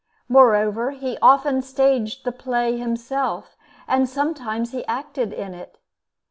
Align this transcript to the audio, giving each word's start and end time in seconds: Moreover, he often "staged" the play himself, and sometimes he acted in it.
Moreover, 0.27 0.89
he 0.89 1.19
often 1.21 1.61
"staged" 1.61 2.23
the 2.25 2.31
play 2.31 2.75
himself, 2.75 3.55
and 3.87 4.09
sometimes 4.09 4.71
he 4.71 4.83
acted 4.87 5.31
in 5.31 5.53
it. 5.53 5.77